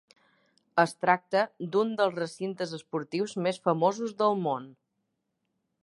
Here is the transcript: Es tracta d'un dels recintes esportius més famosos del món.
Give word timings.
Es 0.83 0.93
tracta 1.03 1.43
d'un 1.75 1.91
dels 1.99 2.17
recintes 2.21 2.73
esportius 2.79 3.37
més 3.49 3.63
famosos 3.69 4.19
del 4.23 4.39
món. 4.49 4.67